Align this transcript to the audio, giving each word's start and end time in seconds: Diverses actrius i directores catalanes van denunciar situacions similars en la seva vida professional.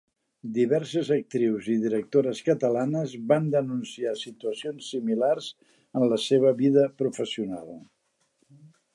Diverses 0.53 1.09
actrius 1.15 1.67
i 1.73 1.73
directores 1.81 2.39
catalanes 2.47 3.13
van 3.31 3.51
denunciar 3.55 4.13
situacions 4.21 4.87
similars 4.93 5.49
en 6.01 6.07
la 6.13 6.19
seva 6.25 6.55
vida 6.63 6.87
professional. 7.03 7.69